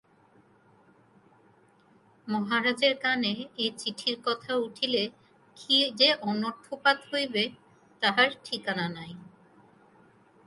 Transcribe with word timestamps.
মহারাজের 2.27 2.93
কানে 2.99 3.33
এ 3.57 3.67
চিঠির 3.77 4.15
কথা 4.23 4.51
উঠিলে 4.57 5.03
কী 5.57 5.77
যে 5.99 6.09
অনর্থপাত 6.21 6.97
হইবে 7.09 7.43
তাহার 8.01 8.29
ঠিকানা 8.43 8.85
নাই। 8.89 9.11